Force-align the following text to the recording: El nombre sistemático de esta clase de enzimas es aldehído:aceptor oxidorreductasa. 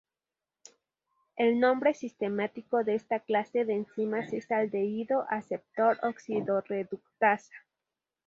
El 1.35 1.59
nombre 1.59 1.93
sistemático 1.93 2.83
de 2.83 2.95
esta 2.95 3.19
clase 3.19 3.65
de 3.65 3.73
enzimas 3.75 4.33
es 4.33 4.49
aldehído:aceptor 4.49 5.99
oxidorreductasa. 6.01 7.53